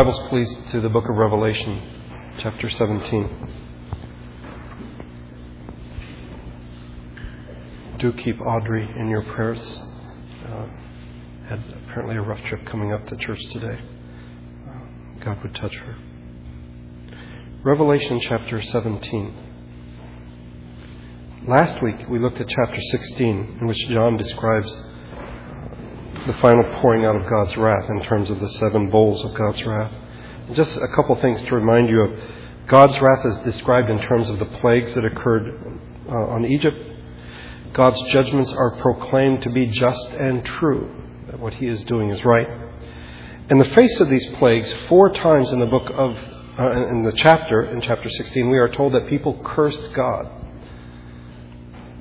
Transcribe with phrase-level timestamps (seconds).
[0.00, 1.78] Bibles, please, to the book of Revelation,
[2.38, 3.52] chapter 17.
[7.98, 9.60] Do keep Audrey in your prayers.
[10.48, 10.68] Uh,
[11.50, 13.78] had apparently a rough trip coming up to church today.
[14.66, 15.98] Uh, God would touch her.
[17.62, 19.34] Revelation chapter 17.
[21.46, 24.74] Last week we looked at chapter 16, in which John describes
[26.26, 29.64] the final pouring out of God's wrath in terms of the seven bowls of God's
[29.64, 29.92] wrath.
[30.46, 32.20] And just a couple things to remind you of.
[32.66, 36.76] God's wrath is described in terms of the plagues that occurred uh, on Egypt.
[37.72, 40.88] God's judgments are proclaimed to be just and true,
[41.26, 42.46] that what He is doing is right.
[43.48, 46.16] In the face of these plagues, four times in the book of,
[46.58, 50.28] uh, in the chapter, in chapter 16, we are told that people cursed God.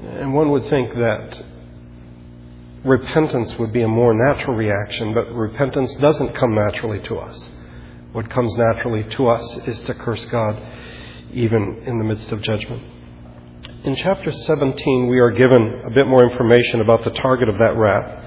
[0.03, 1.43] And one would think that
[2.83, 7.49] repentance would be a more natural reaction, but repentance doesn't come naturally to us.
[8.11, 10.61] What comes naturally to us is to curse God,
[11.33, 12.81] even in the midst of judgment.
[13.83, 17.75] In chapter 17, we are given a bit more information about the target of that
[17.77, 18.25] wrath.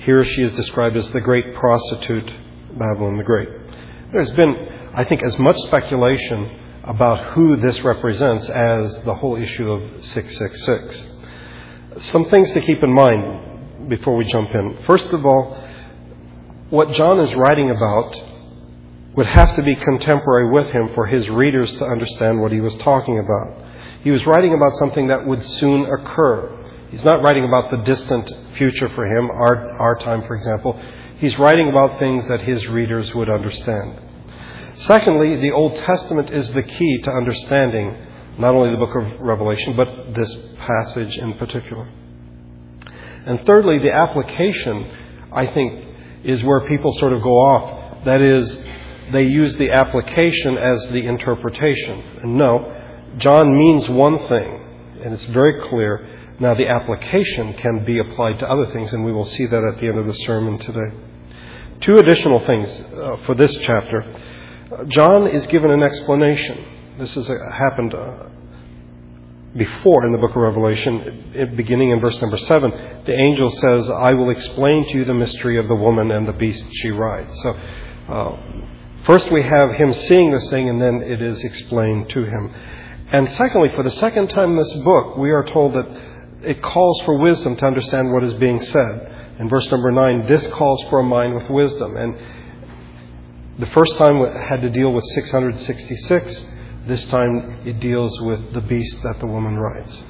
[0.00, 2.32] Here she is described as the great prostitute,
[2.72, 3.48] Babylon the Great.
[4.12, 9.70] There's been, I think, as much speculation about who this represents as the whole issue
[9.70, 11.06] of 666.
[12.06, 13.49] Some things to keep in mind
[13.88, 14.78] before we jump in.
[14.86, 15.56] First of all,
[16.70, 18.22] what John is writing about
[19.16, 22.76] would have to be contemporary with him for his readers to understand what he was
[22.76, 23.66] talking about.
[24.02, 26.56] He was writing about something that would soon occur.
[26.90, 30.80] He's not writing about the distant future for him, our, our time, for example.
[31.18, 34.00] He's writing about things that his readers would understand.
[34.76, 38.06] Secondly, the Old Testament is the key to understanding
[38.38, 41.86] not only the book of Revelation, but this passage in particular.
[43.26, 44.90] And thirdly, the application,
[45.32, 45.84] I think,
[46.24, 48.04] is where people sort of go off.
[48.04, 48.60] That is,
[49.12, 52.00] they use the application as the interpretation.
[52.22, 52.76] And no,
[53.18, 54.64] John means one thing,
[55.02, 56.06] and it's very clear.
[56.38, 59.80] Now, the application can be applied to other things, and we will see that at
[59.80, 60.96] the end of the sermon today.
[61.80, 64.04] Two additional things uh, for this chapter.
[64.88, 66.64] John is given an explanation.
[66.98, 68.29] This has happened uh,
[69.56, 72.70] before in the book of Revelation, beginning in verse number 7.
[73.04, 76.32] The angel says, I will explain to you the mystery of the woman and the
[76.32, 77.32] beast she rides.
[77.42, 77.50] So,
[78.08, 78.36] uh,
[79.06, 82.54] first we have him seeing this thing, and then it is explained to him.
[83.08, 85.86] And secondly, for the second time in this book, we are told that
[86.42, 89.16] it calls for wisdom to understand what is being said.
[89.40, 91.96] In verse number 9, this calls for a mind with wisdom.
[91.96, 92.14] And
[93.58, 96.44] the first time we had to deal with 666.
[96.86, 100.02] This time it deals with the beast that the woman rides.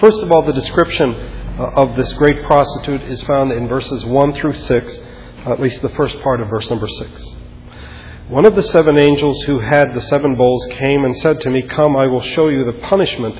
[0.00, 1.14] First of all, the description
[1.58, 4.98] uh, of this great prostitute is found in verses 1 through 6,
[5.46, 7.24] at least the first part of verse number 6.
[8.28, 11.62] One of the seven angels who had the seven bowls came and said to me,
[11.62, 13.36] Come, I will show you the punishment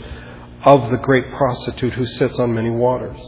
[0.62, 3.20] of the great prostitute who sits on many waters.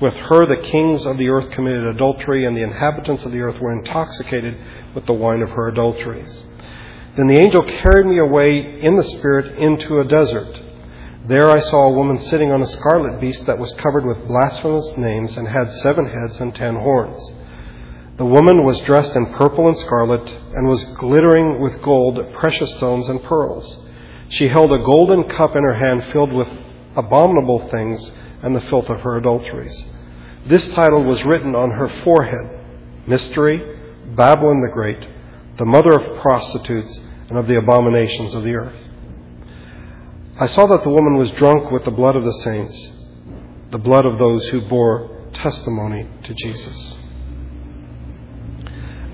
[0.00, 3.60] With her, the kings of the earth committed adultery, and the inhabitants of the earth
[3.60, 4.56] were intoxicated
[4.94, 6.46] with the wine of her adulteries.
[7.16, 10.60] Then the angel carried me away in the Spirit into a desert.
[11.28, 14.96] There I saw a woman sitting on a scarlet beast that was covered with blasphemous
[14.96, 17.18] names and had seven heads and ten horns.
[18.16, 23.08] The woman was dressed in purple and scarlet and was glittering with gold, precious stones,
[23.08, 23.78] and pearls.
[24.28, 26.48] She held a golden cup in her hand filled with
[26.96, 29.84] abominable things and the filth of her adulteries.
[30.46, 32.50] This title was written on her forehead
[33.06, 33.62] Mystery,
[34.14, 35.06] Babylon the Great,
[35.58, 36.98] the mother of prostitutes
[37.28, 38.76] and of the abominations of the earth.
[40.40, 42.90] I saw that the woman was drunk with the blood of the saints,
[43.70, 46.98] the blood of those who bore testimony to Jesus.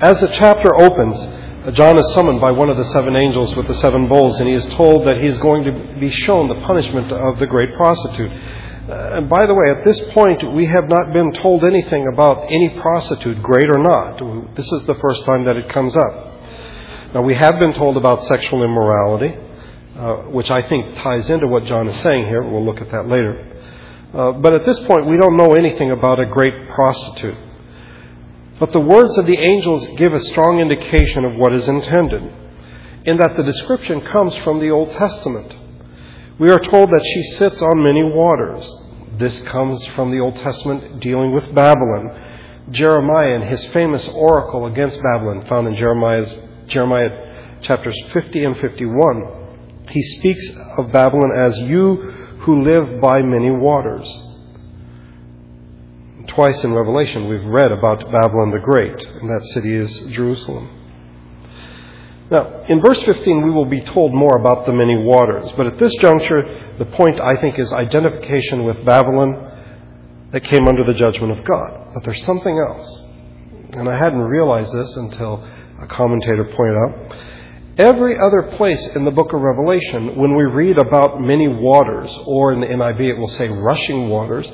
[0.01, 3.75] As the chapter opens, John is summoned by one of the seven angels with the
[3.75, 7.13] seven bowls, and he is told that he is going to be shown the punishment
[7.13, 8.33] of the great prostitute.
[8.91, 12.43] Uh, and by the way, at this point, we have not been told anything about
[12.47, 14.57] any prostitute, great or not.
[14.57, 17.15] This is the first time that it comes up.
[17.15, 19.33] Now, we have been told about sexual immorality,
[19.97, 22.43] uh, which I think ties into what John is saying here.
[22.43, 23.47] We'll look at that later.
[24.13, 27.39] Uh, but at this point, we don't know anything about a great prostitute.
[28.59, 32.23] But the words of the angels give a strong indication of what is intended,
[33.05, 35.57] in that the description comes from the Old Testament.
[36.41, 38.67] We are told that she sits on many waters.
[39.19, 42.19] This comes from the Old Testament dealing with Babylon.
[42.71, 46.35] Jeremiah and his famous oracle against Babylon, found in Jeremiah's,
[46.67, 49.85] Jeremiah chapters 50 and 51.
[49.91, 50.49] He speaks
[50.79, 51.97] of Babylon as you
[52.41, 54.09] who live by many waters.
[56.29, 60.80] Twice in Revelation, we've read about Babylon the Great, and that city is Jerusalem.
[62.31, 65.79] Now, in verse 15, we will be told more about the many waters, but at
[65.79, 71.37] this juncture, the point, I think, is identification with Babylon that came under the judgment
[71.37, 71.89] of God.
[71.93, 73.05] But there's something else.
[73.73, 75.45] And I hadn't realized this until
[75.81, 77.17] a commentator pointed out.
[77.79, 82.53] Every other place in the book of Revelation, when we read about many waters, or
[82.53, 84.49] in the NIV it will say rushing waters,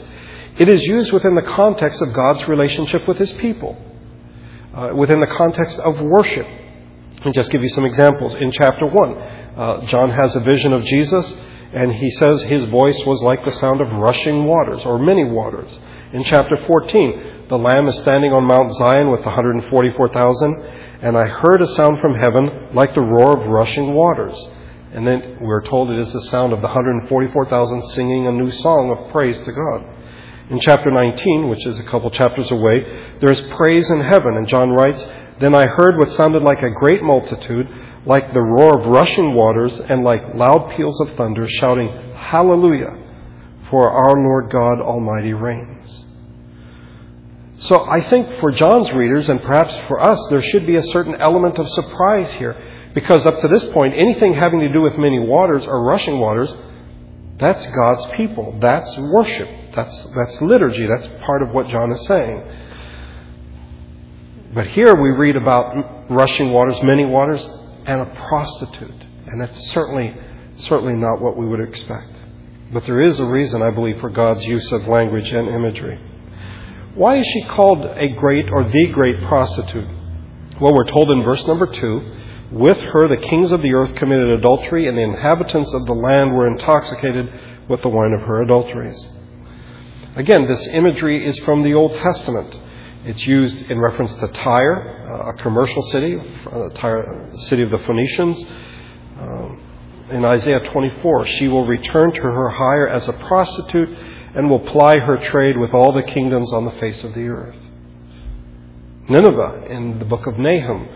[0.58, 3.76] it is used within the context of God's relationship with his people,
[4.74, 6.46] uh, within the context of worship.
[7.24, 8.34] Me just give you some examples.
[8.34, 11.34] In chapter 1, uh, John has a vision of Jesus,
[11.72, 15.78] and he says his voice was like the sound of rushing waters, or many waters.
[16.12, 20.64] In chapter 14, the Lamb is standing on Mount Zion with 144,000,
[21.02, 24.36] and I heard a sound from heaven like the roar of rushing waters.
[24.92, 28.90] And then we're told it is the sound of the 144,000 singing a new song
[28.90, 29.84] of praise to God.
[30.48, 34.46] In chapter 19, which is a couple chapters away, there is praise in heaven, and
[34.46, 35.04] John writes,
[35.40, 37.68] Then I heard what sounded like a great multitude,
[38.06, 42.96] like the roar of rushing waters, and like loud peals of thunder, shouting, Hallelujah!
[43.70, 46.04] For our Lord God Almighty reigns.
[47.58, 51.16] So I think for John's readers, and perhaps for us, there should be a certain
[51.16, 52.56] element of surprise here.
[52.94, 56.52] Because up to this point, anything having to do with many waters or rushing waters,
[57.38, 58.58] that's God's people.
[58.60, 59.48] That's worship.
[59.74, 60.86] That's, that's liturgy.
[60.86, 62.42] That's part of what John is saying.
[64.56, 67.46] But here we read about rushing waters, many waters,
[67.84, 69.04] and a prostitute.
[69.26, 70.16] And that's certainly,
[70.60, 72.10] certainly not what we would expect.
[72.72, 76.00] But there is a reason, I believe, for God's use of language and imagery.
[76.94, 79.88] Why is she called a great or the great prostitute?
[80.58, 82.14] Well, we're told in verse number two
[82.50, 86.32] with her the kings of the earth committed adultery, and the inhabitants of the land
[86.32, 87.28] were intoxicated
[87.68, 89.06] with the wine of her adulteries.
[90.14, 92.62] Again, this imagery is from the Old Testament.
[93.06, 98.44] It's used in reference to Tyre, a commercial city, uh, the city of the Phoenicians.
[99.20, 99.60] Um,
[100.10, 103.96] in Isaiah 24, she will return to her hire as a prostitute
[104.34, 107.56] and will ply her trade with all the kingdoms on the face of the earth.
[109.08, 110.88] Nineveh, in the book of Nahum,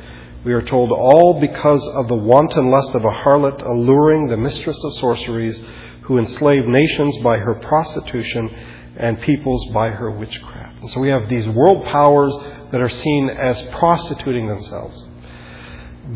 [0.44, 4.76] we are told all because of the wanton lust of a harlot alluring the mistress
[4.82, 5.60] of sorceries
[6.02, 8.50] who enslaved nations by her prostitution
[8.96, 10.69] and peoples by her witchcraft.
[10.80, 12.34] And so we have these world powers
[12.72, 15.04] that are seen as prostituting themselves.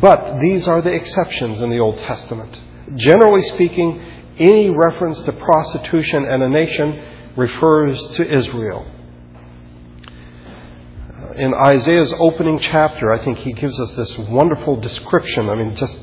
[0.01, 2.61] But these are the exceptions in the Old Testament.
[2.97, 4.03] Generally speaking,
[4.39, 8.87] any reference to prostitution and a nation refers to Israel.
[11.09, 15.49] Uh, in Isaiah's opening chapter, I think he gives us this wonderful description.
[15.49, 15.99] I mean, just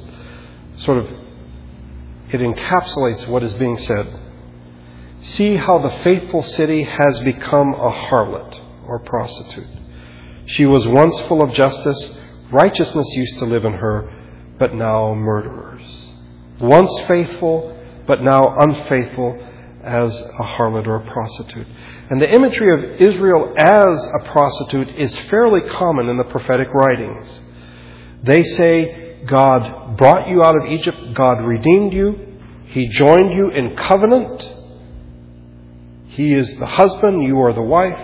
[0.78, 1.08] sort of,
[2.30, 4.08] it encapsulates what is being said.
[5.22, 9.68] See how the faithful city has become a harlot or prostitute.
[10.48, 12.12] She was once full of justice,
[12.52, 14.12] righteousness used to live in her,
[14.58, 16.08] but now murderers.
[16.60, 17.78] Once faithful,
[18.08, 19.48] but now unfaithful
[19.84, 21.68] as a harlot or a prostitute.
[22.10, 27.42] And the imagery of Israel as a prostitute is fairly common in the prophetic writings.
[28.24, 33.76] They say, God brought you out of Egypt, God redeemed you, He joined you in
[33.76, 34.50] covenant,
[36.12, 37.98] He is the husband, you are the wife,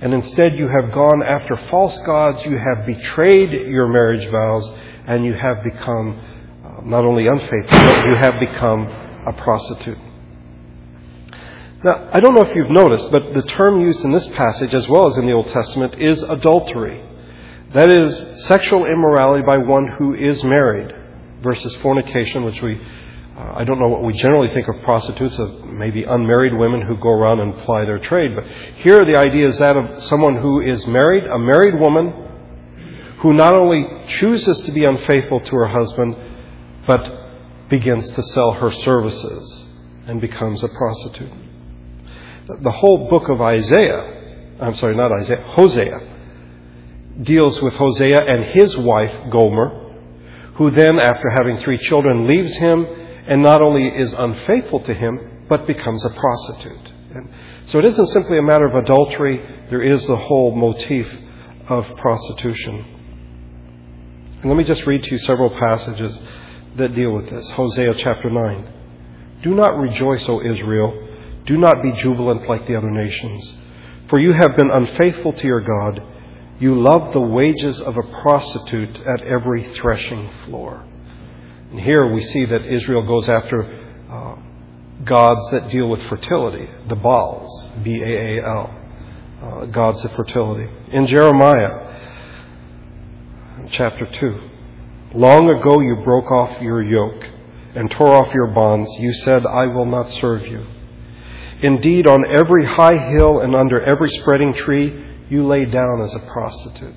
[0.00, 4.68] and instead you have gone after false gods, you have betrayed your marriage vows,
[5.06, 6.18] and you have become
[6.64, 8.86] uh, not only unfaithful, but you have become
[9.26, 9.98] a prostitute.
[11.84, 14.88] Now, I don't know if you've noticed, but the term used in this passage, as
[14.88, 17.00] well as in the Old Testament, is adultery.
[17.72, 20.92] That is, sexual immorality by one who is married,
[21.42, 22.80] versus fornication, which we,
[23.54, 27.10] I don't know what we generally think of prostitutes, of maybe unmarried women who go
[27.10, 28.34] around and ply their trade.
[28.34, 28.44] But
[28.76, 32.12] here the idea is that of someone who is married, a married woman,
[33.20, 36.16] who not only chooses to be unfaithful to her husband,
[36.86, 39.64] but begins to sell her services
[40.06, 41.32] and becomes a prostitute
[42.62, 46.00] the whole book of Isaiah, I'm sorry, not Isaiah, Hosea,
[47.22, 49.92] deals with Hosea and his wife, Gomer,
[50.56, 52.86] who then, after having three children, leaves him
[53.28, 56.92] and not only is unfaithful to him, but becomes a prostitute.
[57.14, 57.28] And
[57.66, 61.06] so it isn't simply a matter of adultery, there is the whole motif
[61.68, 62.84] of prostitution.
[64.40, 66.18] And let me just read to you several passages
[66.76, 67.48] that deal with this.
[67.50, 68.72] Hosea chapter 9.
[69.42, 71.08] Do not rejoice, O Israel
[71.46, 73.54] do not be jubilant like the other nations,
[74.08, 76.02] for you have been unfaithful to your God.
[76.58, 80.84] You love the wages of a prostitute at every threshing floor.
[81.70, 83.62] And here we see that Israel goes after
[84.10, 84.36] uh,
[85.04, 88.74] gods that deal with fertility, the Baals, B A A L,
[89.42, 90.68] uh, gods of fertility.
[90.88, 91.86] In Jeremiah
[93.70, 94.50] chapter 2,
[95.14, 97.24] Long ago you broke off your yoke
[97.74, 98.88] and tore off your bonds.
[98.98, 100.64] You said, I will not serve you.
[101.62, 106.20] Indeed, on every high hill and under every spreading tree, you lay down as a
[106.20, 106.94] prostitute.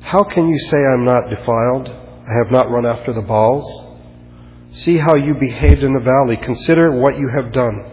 [0.00, 1.88] How can you say I'm not defiled?
[2.32, 3.66] I have not run after the Baals.
[4.70, 6.38] See how you behaved in the valley.
[6.38, 7.90] Consider what you have done.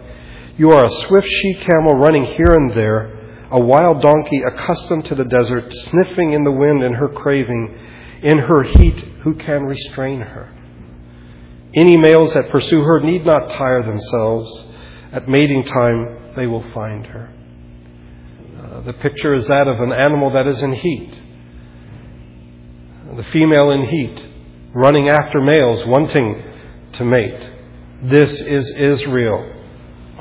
[0.57, 5.15] You are a swift she camel running here and there, a wild donkey accustomed to
[5.15, 7.77] the desert, sniffing in the wind in her craving.
[8.21, 10.53] In her heat, who can restrain her?
[11.73, 14.65] Any males that pursue her need not tire themselves.
[15.11, 17.33] At mating time, they will find her.
[18.57, 21.23] Uh, the picture is that of an animal that is in heat.
[23.15, 24.27] The female in heat,
[24.73, 26.43] running after males, wanting
[26.93, 27.49] to mate.
[28.03, 29.51] This is Israel,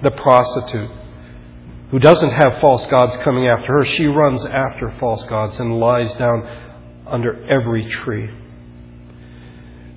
[0.03, 0.91] the prostitute,
[1.91, 3.85] who doesn't have false gods coming after her.
[3.85, 6.47] She runs after false gods and lies down
[7.07, 8.31] under every tree.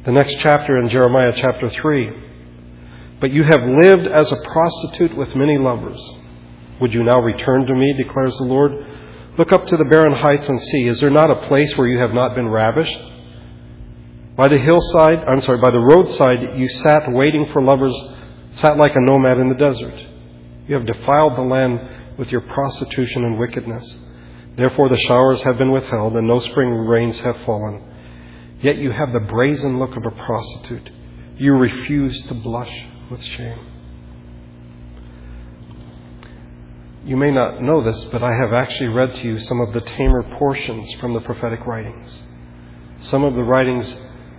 [0.04, 2.12] The next chapter in Jeremiah chapter 3.
[3.22, 6.18] But you have lived as a prostitute with many lovers.
[6.82, 8.72] Would you now return to me, declares the Lord?
[9.42, 10.88] Look up to the barren heights and see.
[10.88, 13.02] Is there not a place where you have not been ravished?
[14.36, 17.96] By the hillside, I'm sorry, by the roadside, you sat waiting for lovers,
[18.52, 19.96] sat like a nomad in the desert.
[20.68, 21.80] You have defiled the land
[22.20, 23.96] with your prostitution and wickedness.
[24.58, 27.82] Therefore, the showers have been withheld, and no spring rains have fallen.
[28.60, 30.92] Yet you have the brazen look of a prostitute.
[31.38, 33.71] You refuse to blush with shame.
[37.04, 39.82] You may not know this, but I have actually read to you some of the
[39.82, 42.24] tamer portions from the prophetic writings.
[43.00, 43.96] Some of the writings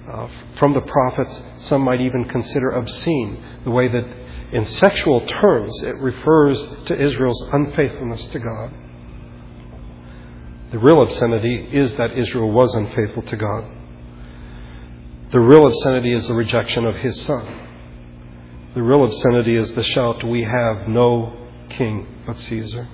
[0.09, 0.29] uh,
[0.59, 4.05] from the prophets, some might even consider obscene, the way that
[4.53, 8.73] in sexual terms it refers to Israel's unfaithfulness to God.
[10.71, 13.65] The real obscenity is that Israel was unfaithful to God.
[15.33, 17.61] The real obscenity is the rejection of his son.
[18.75, 22.89] The real obscenity is the shout, We have no king but Caesar.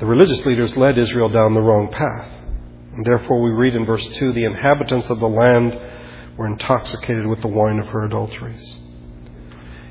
[0.00, 2.30] The religious leaders led Israel down the wrong path.
[2.94, 5.78] And therefore, we read in verse 2 the inhabitants of the land
[6.36, 8.76] were intoxicated with the wine of her adulteries.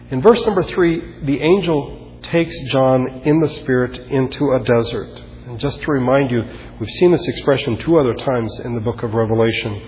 [0.10, 5.22] In verse number 3, the angel takes John in the Spirit into a desert.
[5.46, 6.42] And just to remind you,
[6.80, 9.88] we've seen this expression two other times in the book of Revelation.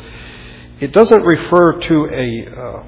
[0.80, 2.84] It doesn't refer to a uh,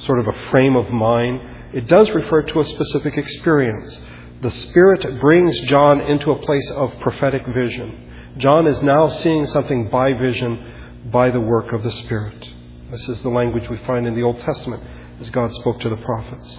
[0.00, 1.40] sort of a frame of mind,
[1.72, 4.00] it does refer to a specific experience.
[4.42, 8.34] The Spirit brings John into a place of prophetic vision.
[8.38, 12.48] John is now seeing something by vision, by the work of the Spirit.
[12.90, 14.82] This is the language we find in the Old Testament
[15.20, 16.58] as God spoke to the prophets.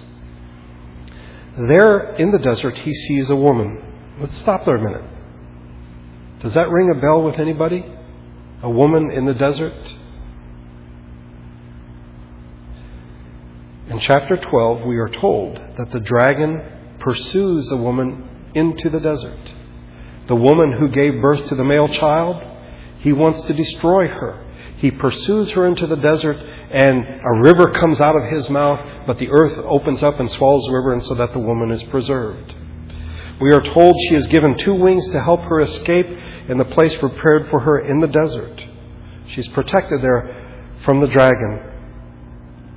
[1.56, 3.82] There in the desert, he sees a woman.
[4.20, 5.10] Let's stop there a minute.
[6.40, 7.84] Does that ring a bell with anybody?
[8.62, 9.74] A woman in the desert?
[13.88, 16.62] In chapter 12, we are told that the dragon
[17.00, 19.54] pursues a woman into the desert.
[20.28, 22.42] The woman who gave birth to the male child,
[23.00, 24.46] he wants to destroy her.
[24.76, 26.36] He pursues her into the desert,
[26.70, 30.64] and a river comes out of his mouth, but the earth opens up and swallows
[30.66, 32.54] the river, and so that the woman is preserved.
[33.40, 36.06] We are told she is given two wings to help her escape
[36.48, 38.64] in the place prepared for her in the desert.
[39.26, 41.71] She's protected there from the dragon.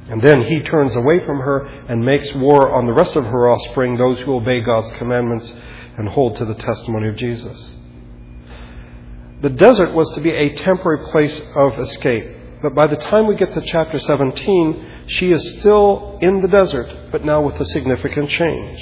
[0.08, 3.50] And then he turns away from her and makes war on the rest of her
[3.50, 5.52] offspring, those who obey God's commandments
[5.98, 7.72] and hold to the testimony of Jesus.
[9.42, 12.62] The desert was to be a temporary place of escape.
[12.62, 17.12] But by the time we get to chapter 17, she is still in the desert,
[17.12, 18.80] but now with a significant change.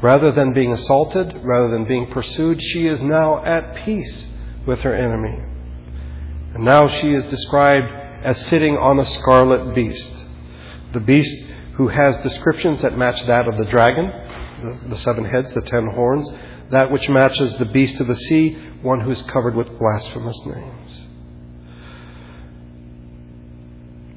[0.00, 4.26] Rather than being assaulted, rather than being pursued, she is now at peace
[4.66, 5.38] with her enemy.
[6.54, 10.10] And now she is described as sitting on a scarlet beast.
[10.92, 11.36] The beast
[11.74, 14.10] who has descriptions that match that of the dragon,
[14.88, 16.28] the, seven heads, the ten horns,
[16.70, 21.00] that which matches the beast of the sea, one who is covered with blasphemous names.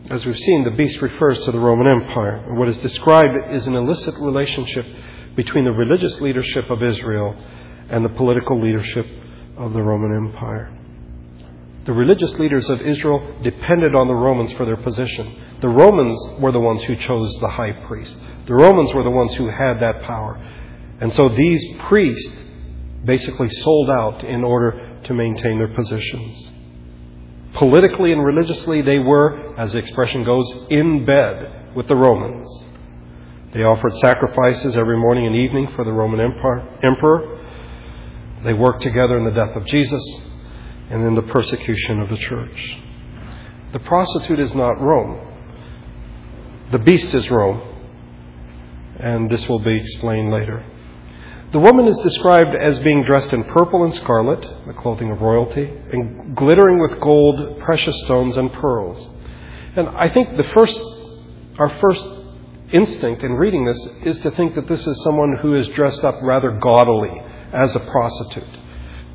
[0.10, 2.54] As we've seen, the beast refers to the Roman Empire.
[2.54, 4.86] What is described is an illicit relationship
[5.36, 7.36] between the religious leadership of Israel
[7.90, 9.06] and the political leadership
[9.58, 10.77] of the Roman Empire.
[11.88, 15.58] The religious leaders of Israel depended on the Romans for their position.
[15.62, 18.14] The Romans were the ones who chose the high priest.
[18.46, 20.36] The Romans were the ones who had that power.
[21.00, 22.36] And so these priests
[23.06, 26.52] basically sold out in order to maintain their positions.
[27.54, 32.50] Politically and religiously, they were, as the expression goes, in bed with the Romans.
[33.54, 36.20] They offered sacrifices every morning and evening for the Roman
[36.84, 37.40] emperor.
[38.44, 40.04] They worked together in the death of Jesus.
[40.90, 42.78] And in the persecution of the church.
[43.74, 45.20] The prostitute is not Rome.
[46.72, 47.62] The beast is Rome.
[48.98, 50.66] And this will be explained later.
[51.52, 55.64] The woman is described as being dressed in purple and scarlet, the clothing of royalty,
[55.64, 59.08] and glittering with gold, precious stones, and pearls.
[59.76, 60.78] And I think the first,
[61.58, 62.06] our first
[62.74, 66.16] instinct in reading this is to think that this is someone who is dressed up
[66.22, 67.22] rather gaudily
[67.54, 68.58] as a prostitute.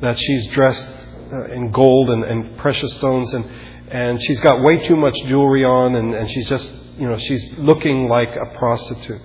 [0.01, 0.87] That she's dressed
[1.33, 3.45] uh, in gold and, and, precious stones, and,
[3.89, 7.43] and she's got way too much jewelry on, and, and she's just, you know, she's
[7.57, 9.21] looking like a prostitute.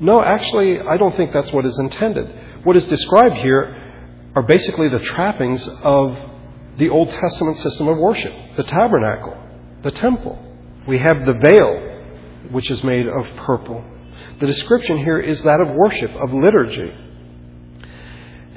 [0.00, 2.64] No, actually, I don't think that's what is intended.
[2.64, 6.16] What is described here are basically the trappings of
[6.76, 9.36] the Old Testament system of worship the tabernacle,
[9.82, 10.38] the temple.
[10.86, 13.84] We have the veil, which is made of purple.
[14.40, 16.92] The description here is that of worship, of liturgy.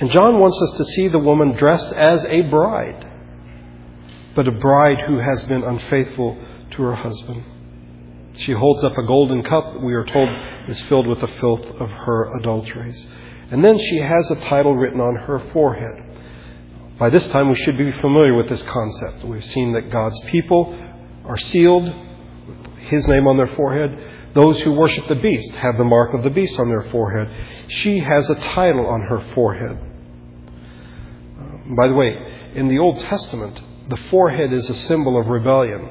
[0.02, 3.08] And John wants us to see the woman dressed as a bride,
[4.36, 7.44] but a bride who has been unfaithful to her husband.
[8.38, 10.28] She holds up a golden cup, that we are told,
[10.68, 13.06] is filled with the filth of her adulteries.
[13.52, 15.94] And then she has a title written on her forehead.
[16.98, 19.24] By this time, we should be familiar with this concept.
[19.24, 20.76] We've seen that God's people
[21.26, 24.34] are sealed with His name on their forehead.
[24.34, 27.30] Those who worship the beast have the mark of the beast on their forehead.
[27.68, 29.90] She has a title on her forehead.
[31.76, 35.90] By the way, in the Old Testament, the forehead is a symbol of rebellion.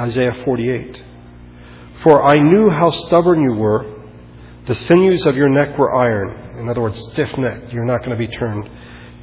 [0.00, 1.02] Isaiah 48.
[2.02, 3.92] For I knew how stubborn you were.
[4.66, 6.58] The sinews of your neck were iron.
[6.58, 8.68] In other words, stiff neck, You're not going to be turned.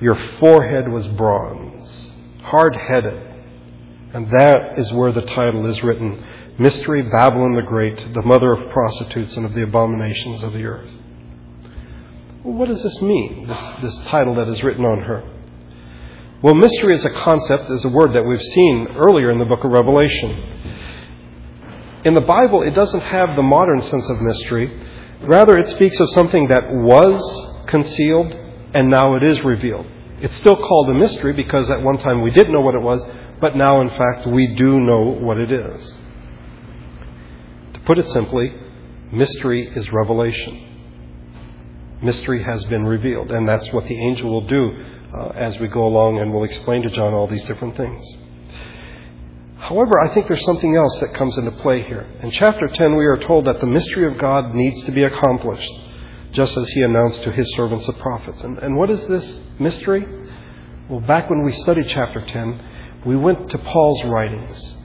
[0.01, 2.11] Your forehead was bronze,
[2.43, 3.27] hard headed.
[4.13, 6.25] And that is where the title is written
[6.59, 10.91] Mystery Babylon the Great, the mother of prostitutes and of the abominations of the earth.
[12.43, 15.23] What does this mean, this, this title that is written on her?
[16.41, 19.63] Well, mystery is a concept is a word that we've seen earlier in the book
[19.63, 20.31] of Revelation.
[22.03, 24.71] In the Bible, it doesn't have the modern sense of mystery.
[25.21, 27.21] Rather, it speaks of something that was
[27.67, 28.33] concealed
[28.73, 29.85] and now it is revealed.
[30.19, 33.05] It's still called a mystery because at one time we didn't know what it was,
[33.39, 35.97] but now, in fact, we do know what it is.
[37.73, 38.51] To put it simply,
[39.11, 40.70] mystery is revelation.
[42.01, 45.85] Mystery has been revealed, and that's what the angel will do uh, as we go
[45.85, 48.03] along, and we'll explain to John all these different things.
[49.57, 52.07] However, I think there's something else that comes into play here.
[52.21, 55.71] In chapter 10, we are told that the mystery of God needs to be accomplished,
[56.31, 58.41] just as he announced to his servants the prophets.
[58.41, 60.05] And, and what is this mystery?
[60.89, 64.77] Well, back when we studied chapter 10, we went to Paul's writings.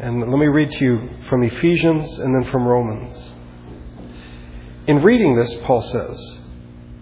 [0.00, 3.33] And let me read to you from Ephesians and then from Romans.
[4.86, 6.38] In reading this, Paul says,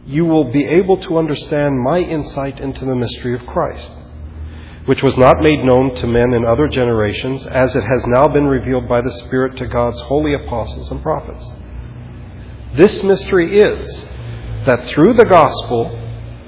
[0.07, 3.91] you will be able to understand my insight into the mystery of Christ,
[4.87, 8.47] which was not made known to men in other generations, as it has now been
[8.47, 11.53] revealed by the Spirit to God's holy apostles and prophets.
[12.75, 14.05] This mystery is
[14.65, 15.99] that through the gospel,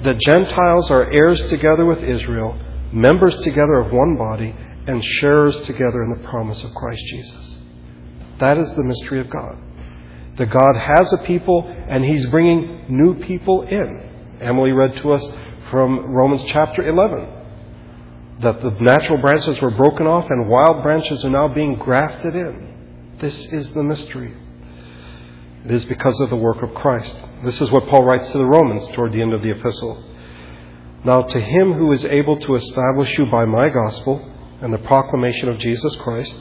[0.03, 2.57] the Gentiles are heirs together with Israel,
[2.93, 4.55] members together of one body,
[4.87, 7.59] and sharers together in the promise of Christ Jesus.
[8.39, 9.64] That is the mystery of God
[10.37, 14.37] that God has a people and He's bringing new people in.
[14.41, 15.25] Emily read to us
[15.71, 17.35] from Romans chapter 11
[18.41, 23.15] that the natural branches were broken off and wild branches are now being grafted in.
[23.19, 24.35] This is the mystery.
[25.63, 27.15] It is because of the work of Christ.
[27.43, 30.03] This is what Paul writes to the Romans toward the end of the epistle.
[31.03, 35.49] Now, to him who is able to establish you by my gospel and the proclamation
[35.49, 36.35] of Jesus Christ,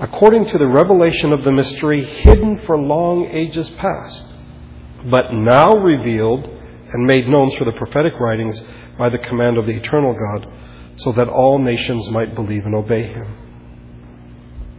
[0.00, 4.24] according to the revelation of the mystery hidden for long ages past,
[5.10, 8.60] but now revealed and made known through the prophetic writings
[8.96, 10.46] by the command of the eternal God,
[10.96, 13.26] so that all nations might believe and obey him.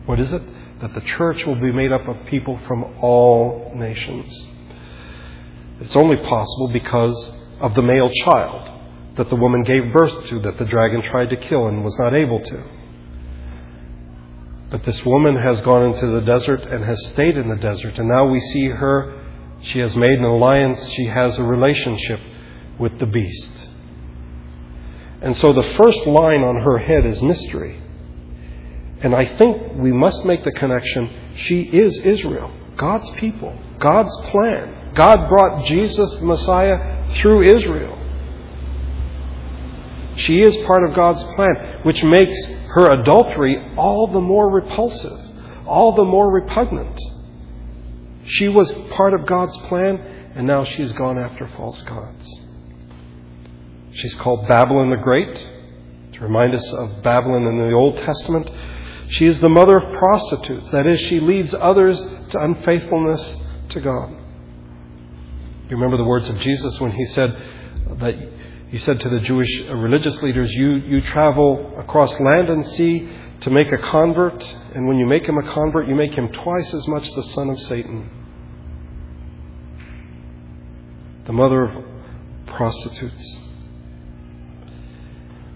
[0.06, 0.42] What is it?
[0.82, 4.48] That the church will be made up of people from all nations.
[5.82, 10.58] It's only possible because of the male child that the woman gave birth to, that
[10.58, 12.64] the dragon tried to kill and was not able to.
[14.70, 17.98] But this woman has gone into the desert and has stayed in the desert.
[17.98, 19.26] And now we see her.
[19.62, 20.88] She has made an alliance.
[20.90, 22.20] She has a relationship
[22.78, 23.52] with the beast.
[25.22, 27.82] And so the first line on her head is mystery.
[29.02, 31.10] And I think we must make the connection.
[31.36, 34.94] She is Israel, God's people, God's plan.
[34.94, 37.98] God brought Jesus, the Messiah, through Israel.
[40.18, 42.38] She is part of God's plan, which makes
[42.70, 45.20] her adultery all the more repulsive,
[45.66, 47.00] all the more repugnant.
[48.26, 49.98] She was part of God's plan,
[50.36, 52.28] and now she's gone after false gods.
[53.92, 55.36] She's called Babylon the Great
[56.14, 58.50] to remind us of Babylon in the Old Testament.
[59.10, 60.70] She is the mother of prostitutes.
[60.72, 63.36] That is, she leads others to unfaithfulness
[63.70, 64.12] to God.
[65.70, 67.32] You remember the words of Jesus when he said
[68.00, 68.16] that
[68.70, 73.10] he said to the Jewish uh, religious leaders, you, you travel across land and sea
[73.42, 74.44] to make a convert,
[74.76, 77.50] and when you make him a convert, you make him twice as much the son
[77.50, 78.10] of Satan.
[81.26, 81.86] The mother of
[82.46, 83.38] prostitutes.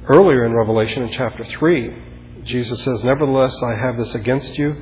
[0.05, 4.75] Earlier in Revelation, in chapter 3, Jesus says, Nevertheless, I have this against you.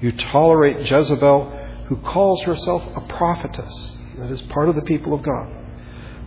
[0.00, 3.96] You tolerate Jezebel, who calls herself a prophetess.
[4.18, 5.57] That is part of the people of God.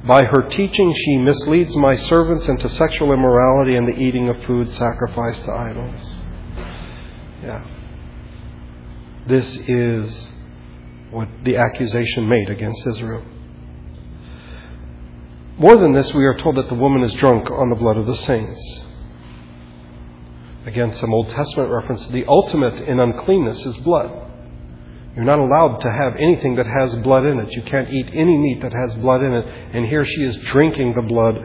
[0.05, 4.71] By her teaching, she misleads my servants into sexual immorality and the eating of food
[4.71, 6.15] sacrificed to idols.
[7.43, 7.65] Yeah.
[9.27, 10.33] This is
[11.11, 13.23] what the accusation made against Israel.
[15.59, 18.07] More than this, we are told that the woman is drunk on the blood of
[18.07, 18.59] the saints.
[20.65, 22.07] Again, some Old Testament reference.
[22.07, 24.30] The ultimate in uncleanness is blood.
[25.15, 27.51] You're not allowed to have anything that has blood in it.
[27.51, 29.45] You can't eat any meat that has blood in it.
[29.73, 31.35] And here she is drinking the blood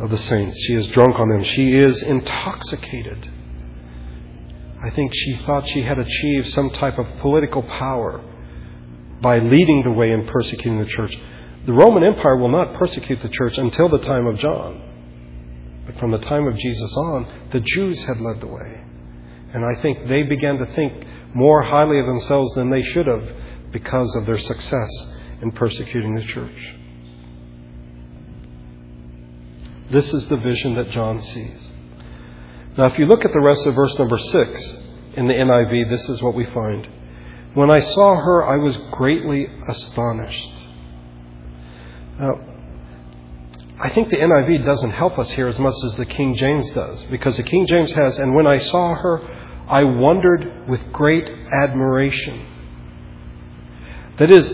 [0.00, 0.56] of the saints.
[0.66, 1.42] She is drunk on them.
[1.42, 3.30] She is intoxicated.
[4.84, 8.22] I think she thought she had achieved some type of political power
[9.20, 11.16] by leading the way in persecuting the church.
[11.66, 15.84] The Roman Empire will not persecute the church until the time of John.
[15.86, 18.84] But from the time of Jesus on, the Jews had led the way.
[19.54, 23.28] And I think they began to think more highly of themselves than they should have
[23.72, 24.90] because of their success
[25.42, 26.74] in persecuting the church.
[29.90, 31.70] This is the vision that John sees.
[32.76, 34.76] Now, if you look at the rest of verse number 6
[35.14, 36.86] in the NIV, this is what we find.
[37.54, 40.52] When I saw her, I was greatly astonished.
[42.20, 42.57] Now,
[43.80, 47.04] I think the NIV doesn't help us here as much as the King James does,
[47.04, 49.22] because the King James has, and when I saw her,
[49.68, 51.28] I wondered with great
[51.62, 52.44] admiration.
[54.18, 54.52] That is,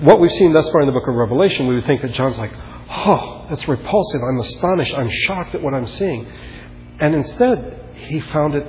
[0.00, 2.36] what we've seen thus far in the book of Revelation, we would think that John's
[2.36, 2.52] like,
[2.90, 4.20] oh, that's repulsive.
[4.22, 4.94] I'm astonished.
[4.94, 6.30] I'm shocked at what I'm seeing.
[7.00, 8.66] And instead, he found it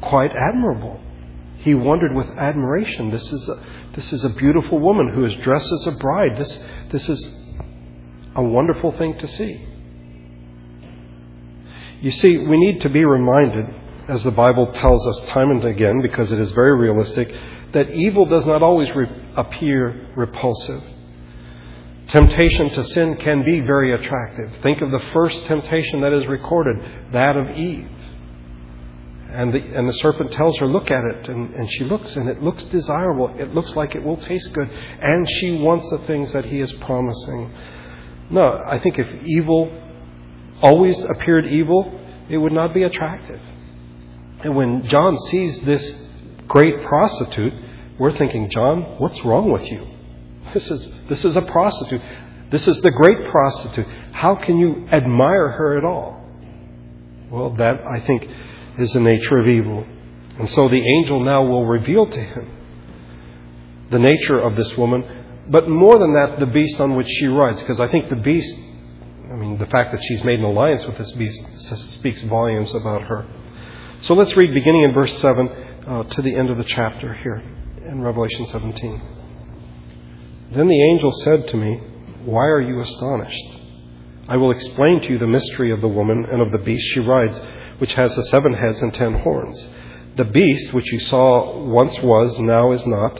[0.00, 1.00] quite admirable.
[1.58, 3.10] He wondered with admiration.
[3.10, 6.36] This is a, this is a beautiful woman who is dressed as a bride.
[6.36, 6.58] This,
[6.90, 7.34] this is
[8.38, 9.66] a wonderful thing to see.
[12.00, 13.66] You see, we need to be reminded,
[14.06, 17.34] as the Bible tells us time and again, because it is very realistic,
[17.72, 20.84] that evil does not always re- appear repulsive.
[22.06, 24.62] Temptation to sin can be very attractive.
[24.62, 27.90] Think of the first temptation that is recorded, that of Eve.
[29.30, 31.28] And the, and the serpent tells her, Look at it.
[31.28, 33.34] And, and she looks, and it looks desirable.
[33.36, 34.70] It looks like it will taste good.
[34.70, 37.52] And she wants the things that he is promising.
[38.30, 39.70] No, I think if evil
[40.62, 43.40] always appeared evil, it would not be attractive.
[44.44, 45.94] And when John sees this
[46.46, 47.52] great prostitute,
[47.98, 49.86] we're thinking, John, what's wrong with you?
[50.54, 52.00] This is, this is a prostitute.
[52.50, 53.86] This is the great prostitute.
[54.12, 56.24] How can you admire her at all?
[57.30, 58.28] Well, that, I think,
[58.78, 59.84] is the nature of evil.
[60.38, 62.50] And so the angel now will reveal to him
[63.90, 65.17] the nature of this woman
[65.50, 68.54] but more than that, the beast on which she rides, because I think the beast,
[69.30, 71.42] I mean, the fact that she's made an alliance with this beast
[71.92, 73.26] speaks volumes about her.
[74.02, 77.42] So let's read beginning in verse 7 uh, to the end of the chapter here
[77.86, 79.02] in Revelation 17.
[80.52, 81.80] Then the angel said to me,
[82.24, 83.58] Why are you astonished?
[84.28, 87.00] I will explain to you the mystery of the woman and of the beast she
[87.00, 87.40] rides,
[87.78, 89.66] which has the seven heads and ten horns.
[90.16, 93.18] The beast, which you saw once was, now is not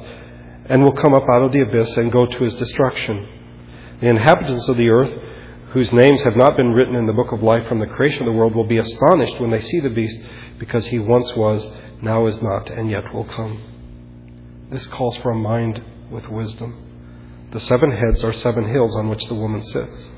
[0.69, 3.27] and will come up out of the abyss and go to his destruction.
[4.01, 5.23] The inhabitants of the earth,
[5.73, 8.27] whose names have not been written in the book of life from the creation of
[8.27, 10.19] the world, will be astonished when they see the beast,
[10.59, 11.67] because he once was,
[12.03, 13.61] now is not, and yet will come.
[14.71, 16.85] This calls for a mind with wisdom.
[17.53, 20.09] The seven heads are seven hills on which the woman sits.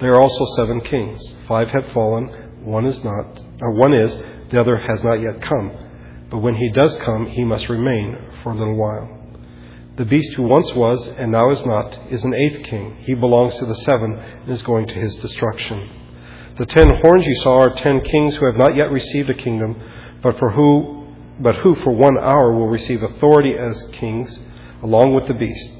[0.00, 1.22] There are also seven kings.
[1.46, 4.16] Five have fallen, one is not, or one is,
[4.50, 5.70] the other has not yet come.
[6.28, 9.21] But when he does come, he must remain for a little while.
[9.96, 12.96] The beast who once was and now is not is an eighth king.
[13.00, 15.88] He belongs to the seven and is going to his destruction.
[16.58, 19.76] The ten horns you saw are ten kings who have not yet received a kingdom,
[20.22, 21.06] but for who
[21.40, 24.38] but who for one hour will receive authority as kings
[24.82, 25.70] along with the beast.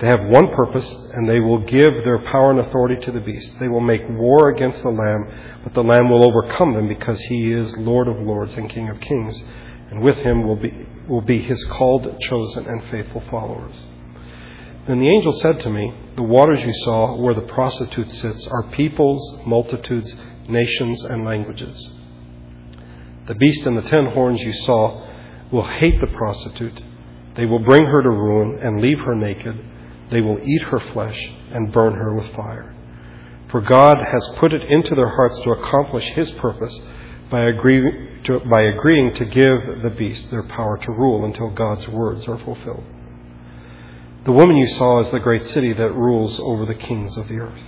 [0.00, 3.52] They have one purpose, and they will give their power and authority to the beast.
[3.60, 7.52] They will make war against the Lamb, but the Lamb will overcome them because he
[7.52, 9.40] is Lord of lords and King of kings,
[9.90, 13.74] and with him will be will be his called, chosen, and faithful followers.
[14.86, 18.70] Then the angel said to me, The waters you saw where the prostitute sits are
[18.70, 20.14] peoples, multitudes,
[20.48, 21.88] nations, and languages.
[23.26, 25.08] The beast and the ten horns you saw
[25.50, 26.82] will hate the prostitute.
[27.36, 29.58] They will bring her to ruin and leave her naked.
[30.10, 31.18] They will eat her flesh
[31.50, 32.74] and burn her with fire.
[33.50, 36.78] For God has put it into their hearts to accomplish His purpose
[37.30, 37.82] by, agree,
[38.24, 42.38] to, by agreeing to give the beast their power to rule until God's words are
[42.38, 42.84] fulfilled.
[44.24, 47.36] The woman you saw is the great city that rules over the kings of the
[47.36, 47.62] earth.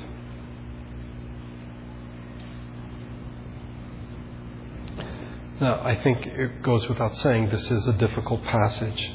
[5.61, 9.11] Now, I think it goes without saying this is a difficult passage,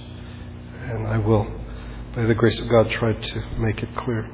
[0.82, 1.46] and I will,
[2.16, 4.30] by the grace of God, try to make it clear.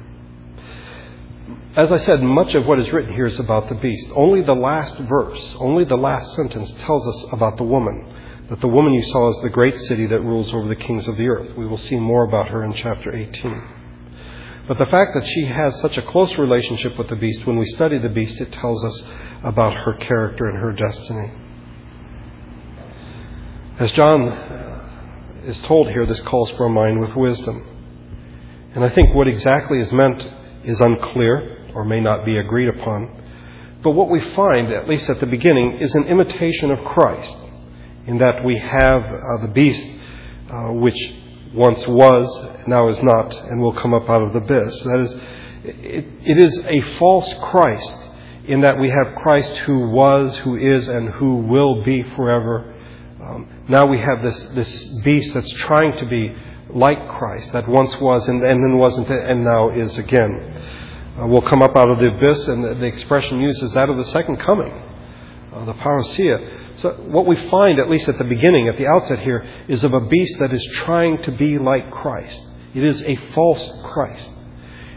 [1.76, 4.08] As I said, much of what is written here is about the beast.
[4.14, 8.12] Only the last verse, only the last sentence tells us about the woman,
[8.50, 11.16] that the woman you saw is the great city that rules over the kings of
[11.16, 11.56] the earth.
[11.56, 13.62] We will see more about her in chapter 18.
[14.66, 17.66] But the fact that she has such a close relationship with the beast, when we
[17.66, 19.02] study the beast, it tells us
[19.44, 21.30] about her character and her destiny.
[23.78, 27.64] As John is told here, this calls for a mind with wisdom.
[28.74, 30.28] And I think what exactly is meant
[30.68, 33.24] is unclear or may not be agreed upon.
[33.82, 37.36] But what we find, at least at the beginning, is an imitation of Christ,
[38.06, 39.86] in that we have uh, the beast,
[40.50, 40.98] uh, which
[41.54, 44.82] once was, now is not, and will come up out of the abyss.
[44.82, 45.14] That is,
[45.64, 47.96] it, it is a false Christ,
[48.46, 52.74] in that we have Christ who was, who is, and who will be forever
[53.28, 56.34] um, now we have this, this beast that's trying to be
[56.74, 60.62] like Christ, that once was and, and then wasn't and now is again.
[61.18, 63.88] Uh, will come up out of the abyss, and the, the expression used is that
[63.88, 64.70] of the second coming,
[65.52, 66.78] uh, the parousia.
[66.78, 69.94] So what we find, at least at the beginning, at the outset here, is of
[69.94, 72.40] a beast that is trying to be like Christ.
[72.74, 74.30] It is a false Christ.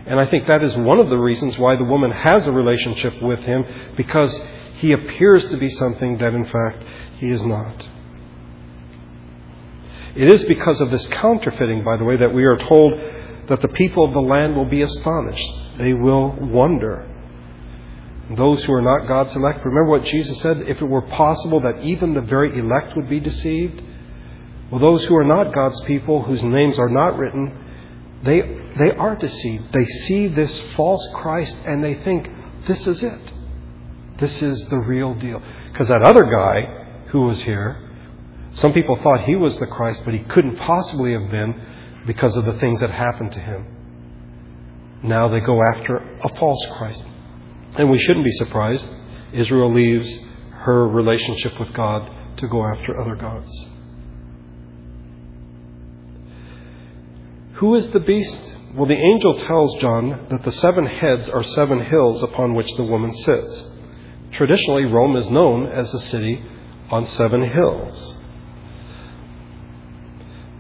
[0.05, 3.19] And I think that is one of the reasons why the woman has a relationship
[3.21, 4.37] with him, because
[4.75, 6.83] he appears to be something that in fact
[7.17, 7.87] he is not.
[10.15, 12.93] It is because of this counterfeiting, by the way, that we are told
[13.47, 15.47] that the people of the land will be astonished.
[15.77, 17.07] They will wonder.
[18.35, 20.57] Those who are not God's elect, remember what Jesus said?
[20.67, 23.81] If it were possible that even the very elect would be deceived,
[24.69, 27.57] well, those who are not God's people, whose names are not written,
[28.23, 28.41] they,
[28.77, 29.73] they are deceived.
[29.73, 32.29] They see this false Christ and they think,
[32.67, 33.33] this is it.
[34.19, 35.41] This is the real deal.
[35.71, 37.90] Because that other guy who was here,
[38.53, 41.55] some people thought he was the Christ, but he couldn't possibly have been
[42.05, 43.65] because of the things that happened to him.
[45.03, 47.01] Now they go after a false Christ.
[47.77, 48.87] And we shouldn't be surprised.
[49.33, 50.13] Israel leaves
[50.51, 53.49] her relationship with God to go after other gods.
[57.53, 58.39] Who is the beast?
[58.75, 62.83] Well, the angel tells John that the seven heads are seven hills upon which the
[62.83, 63.65] woman sits.
[64.31, 66.43] Traditionally, Rome is known as a city
[66.89, 68.17] on seven hills.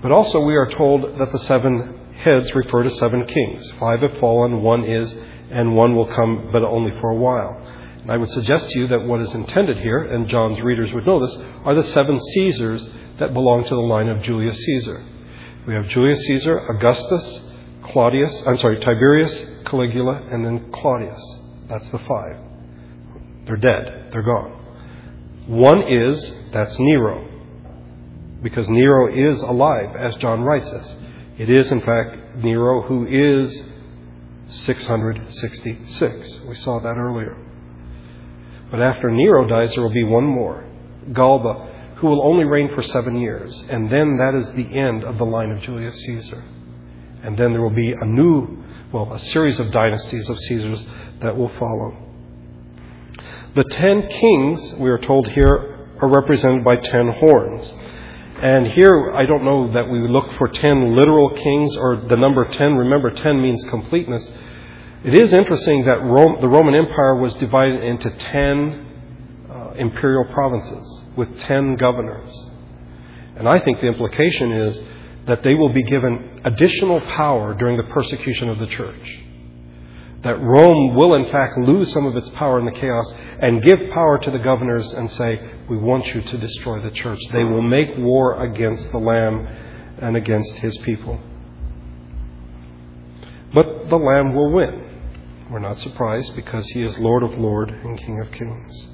[0.01, 3.71] But also, we are told that the seven heads refer to seven kings.
[3.79, 5.13] Five have fallen, one is,
[5.51, 7.61] and one will come, but only for a while.
[8.01, 11.05] And I would suggest to you that what is intended here, and John's readers would
[11.05, 11.35] know this,
[11.65, 15.03] are the seven Caesars that belong to the line of Julius Caesar.
[15.67, 17.41] We have Julius Caesar, Augustus,
[17.83, 21.21] Claudius, I'm sorry, Tiberius, Caligula, and then Claudius.
[21.69, 22.37] That's the five.
[23.45, 24.09] They're dead.
[24.11, 24.51] They're gone.
[25.47, 27.30] One is, that's Nero
[28.41, 30.95] because Nero is alive, as John writes us.
[31.37, 33.61] It is, in fact, Nero who is
[34.47, 36.41] 666.
[36.47, 37.37] We saw that earlier.
[38.69, 40.65] But after Nero dies, there will be one more,
[41.13, 43.63] Galba, who will only reign for seven years.
[43.69, 46.43] And then that is the end of the line of Julius Caesar.
[47.23, 50.85] And then there will be a new, well, a series of dynasties of Caesars
[51.21, 51.97] that will follow.
[53.53, 57.73] The ten kings, we are told here, are represented by ten horns.
[58.41, 62.43] And here, I don't know that we look for 10 literal kings or the number
[62.43, 62.75] 10.
[62.75, 64.27] Remember, 10 means completeness.
[65.03, 71.03] It is interesting that Rome, the Roman Empire was divided into 10 uh, imperial provinces
[71.15, 72.33] with 10 governors.
[73.35, 74.79] And I think the implication is
[75.27, 79.19] that they will be given additional power during the persecution of the church
[80.23, 83.79] that Rome will in fact lose some of its power in the chaos and give
[83.93, 87.19] power to the governors and say, We want you to destroy the church.
[87.31, 89.47] They will make war against the Lamb
[89.99, 91.19] and against his people.
[93.53, 94.87] But the Lamb will win.
[95.49, 98.87] We're not surprised because he is Lord of Lords and King of Kings.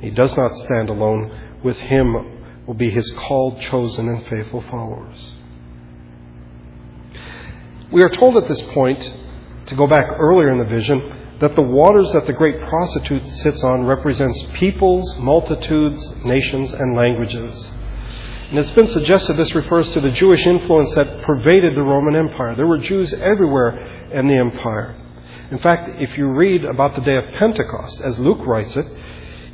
[0.00, 1.58] He does not stand alone.
[1.62, 5.34] With him will be his called, chosen, and faithful followers.
[7.92, 9.14] We are told at this point,
[9.70, 13.64] to go back earlier in the vision, that the waters that the great prostitute sits
[13.64, 17.72] on represents peoples, multitudes, nations, and languages.
[18.50, 22.56] And it's been suggested this refers to the Jewish influence that pervaded the Roman Empire.
[22.56, 24.96] There were Jews everywhere in the empire.
[25.52, 28.86] In fact, if you read about the day of Pentecost, as Luke writes it,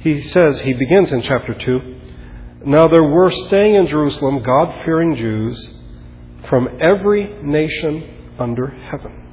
[0.01, 2.01] he says, he begins in chapter 2,
[2.65, 5.71] Now there were staying in Jerusalem God fearing Jews
[6.49, 9.26] from every nation under heaven.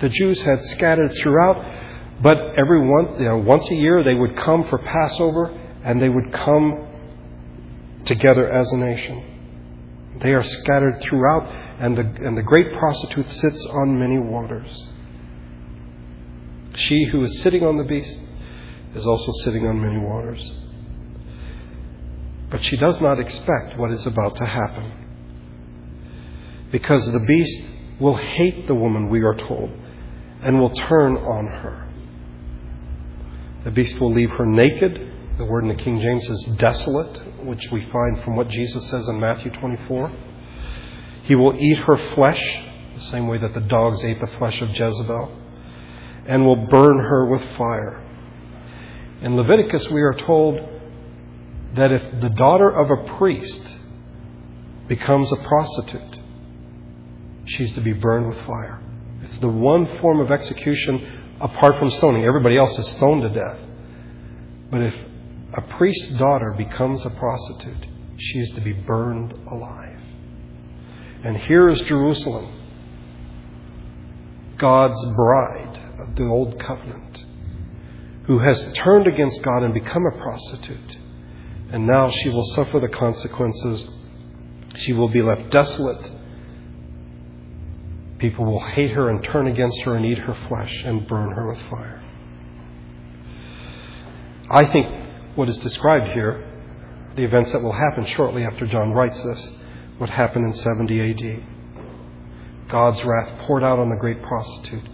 [0.00, 4.36] The Jews had scattered throughout, but every once, you know, once a year they would
[4.36, 5.46] come for Passover
[5.84, 6.86] and they would come
[8.04, 10.18] together as a nation.
[10.20, 11.46] They are scattered throughout,
[11.80, 14.70] and the, and the great prostitute sits on many waters.
[16.74, 18.18] She who is sitting on the beast
[18.94, 20.56] is also sitting on many waters.
[22.50, 24.92] But she does not expect what is about to happen.
[26.72, 27.60] Because the beast
[28.00, 29.70] will hate the woman, we are told,
[30.42, 31.86] and will turn on her.
[33.64, 35.08] The beast will leave her naked.
[35.36, 39.06] The word in the King James is desolate, which we find from what Jesus says
[39.08, 40.12] in Matthew 24.
[41.24, 42.42] He will eat her flesh,
[42.94, 45.36] the same way that the dogs ate the flesh of Jezebel,
[46.26, 48.02] and will burn her with fire.
[49.22, 50.58] In Leviticus, we are told
[51.74, 53.62] that if the daughter of a priest
[54.88, 56.18] becomes a prostitute,
[57.44, 58.82] she's to be burned with fire.
[59.40, 62.24] The one form of execution apart from stoning.
[62.24, 63.58] Everybody else is stoned to death.
[64.70, 64.94] But if
[65.56, 67.86] a priest's daughter becomes a prostitute,
[68.18, 70.00] she is to be burned alive.
[71.24, 72.56] And here is Jerusalem,
[74.58, 77.24] God's bride of the Old Covenant,
[78.26, 80.96] who has turned against God and become a prostitute.
[81.72, 83.88] And now she will suffer the consequences.
[84.76, 86.19] She will be left desolate
[88.20, 91.48] People will hate her and turn against her and eat her flesh and burn her
[91.48, 92.04] with fire.
[94.50, 96.46] I think what is described here,
[97.16, 99.50] the events that will happen shortly after John writes this,
[99.98, 101.44] would happen in 70 AD.
[102.68, 104.86] God's wrath poured out on the great prostitute.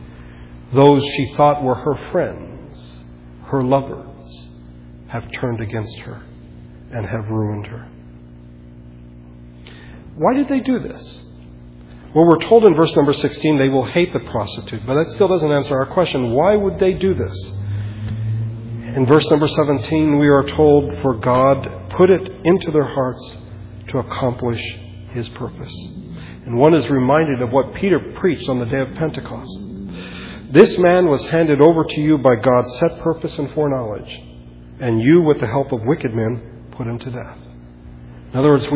[0.72, 3.02] Those she thought were her friends,
[3.46, 4.48] her lovers,
[5.08, 6.22] have turned against her
[6.92, 7.88] and have ruined her.
[10.16, 11.25] Why did they do this?
[12.16, 15.28] Well, we're told in verse number 16 they will hate the prostitute, but that still
[15.28, 16.30] doesn't answer our question.
[16.30, 17.52] Why would they do this?
[18.96, 23.36] In verse number 17, we are told, For God put it into their hearts
[23.90, 24.62] to accomplish
[25.10, 25.74] his purpose.
[26.46, 29.60] And one is reminded of what Peter preached on the day of Pentecost.
[30.52, 34.22] This man was handed over to you by God's set purpose and foreknowledge,
[34.80, 37.36] and you, with the help of wicked men, put him to death.
[38.32, 38.72] In other words, we